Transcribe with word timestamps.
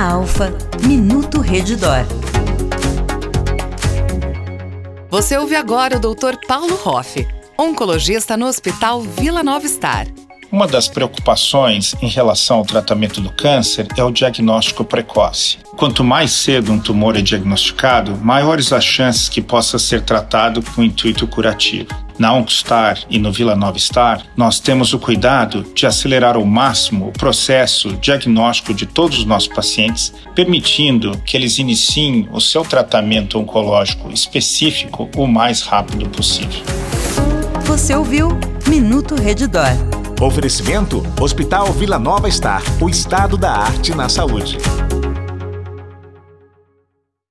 Alfa, 0.00 0.56
Minuto 0.82 1.42
Redidor. 1.42 2.06
Você 5.10 5.36
ouve 5.36 5.54
agora 5.54 5.98
o 5.98 6.00
Dr. 6.00 6.36
Paulo 6.48 6.80
Hoff, 6.86 7.28
oncologista 7.58 8.34
no 8.34 8.46
Hospital 8.46 9.02
Vila 9.02 9.42
Nova 9.42 9.68
Star. 9.68 10.06
Uma 10.50 10.66
das 10.66 10.88
preocupações 10.88 11.94
em 12.00 12.08
relação 12.08 12.56
ao 12.56 12.64
tratamento 12.64 13.20
do 13.20 13.30
câncer 13.30 13.88
é 13.94 14.02
o 14.02 14.10
diagnóstico 14.10 14.86
precoce. 14.86 15.58
Quanto 15.76 16.02
mais 16.02 16.32
cedo 16.32 16.72
um 16.72 16.80
tumor 16.80 17.14
é 17.14 17.20
diagnosticado, 17.20 18.16
maiores 18.16 18.72
as 18.72 18.82
chances 18.82 19.28
que 19.28 19.42
possa 19.42 19.78
ser 19.78 20.00
tratado 20.00 20.62
com 20.62 20.82
intuito 20.82 21.26
curativo. 21.26 21.90
Na 22.20 22.34
OncoStar 22.34 22.98
e 23.08 23.18
no 23.18 23.32
Vila 23.32 23.56
Nova 23.56 23.78
Star, 23.78 24.26
nós 24.36 24.60
temos 24.60 24.92
o 24.92 24.98
cuidado 24.98 25.64
de 25.74 25.86
acelerar 25.86 26.36
ao 26.36 26.44
máximo 26.44 27.08
o 27.08 27.12
processo 27.12 27.94
diagnóstico 27.96 28.74
de 28.74 28.84
todos 28.84 29.20
os 29.20 29.24
nossos 29.24 29.48
pacientes, 29.48 30.12
permitindo 30.34 31.16
que 31.24 31.34
eles 31.34 31.56
iniciem 31.56 32.28
o 32.30 32.38
seu 32.38 32.62
tratamento 32.62 33.38
oncológico 33.38 34.12
específico 34.12 35.08
o 35.16 35.26
mais 35.26 35.62
rápido 35.62 36.06
possível. 36.10 36.62
Você 37.62 37.96
ouviu 37.96 38.38
Minuto 38.68 39.14
Redidor. 39.14 39.70
Oferecimento 40.20 41.02
Hospital 41.18 41.72
Vila 41.72 41.98
Nova 41.98 42.30
Star, 42.30 42.62
o 42.82 42.90
estado 42.90 43.38
da 43.38 43.50
arte 43.50 43.94
na 43.94 44.10
saúde. 44.10 44.58